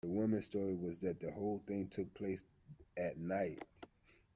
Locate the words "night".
3.19-3.61